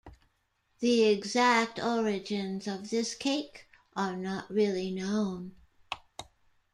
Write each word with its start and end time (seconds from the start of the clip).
The 0.79 1.03
exact 1.03 1.77
origins 1.79 2.65
of 2.67 2.89
this 2.89 3.13
cake 3.13 3.67
are 3.95 4.17
not 4.17 4.49
really 4.49 4.89
known. 4.89 5.55